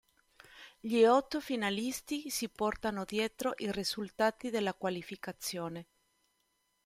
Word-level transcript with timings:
Gli 0.79 1.03
otto 1.03 1.39
finalisti 1.39 2.31
si 2.31 2.49
portano 2.49 3.05
dietro 3.05 3.53
i 3.57 3.71
risultati 3.71 4.49
della 4.49 4.73
qualificazione. 4.73 5.89